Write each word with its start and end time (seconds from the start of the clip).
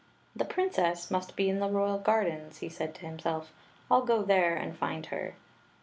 "The 0.35 0.45
princess 0.45 1.11
must 1.11 1.35
be 1.35 1.47
in 1.47 1.59
the 1.59 1.69
royal 1.69 1.99
gardens," 1.99 2.57
he 2.57 2.69
said 2.69 2.95
to 2.95 3.05
himself. 3.05 3.53
"I 3.91 3.97
'11 3.97 4.07
go 4.07 4.23
there 4.23 4.55
and 4.55 4.75
find 4.75 5.05
her." 5.05 5.35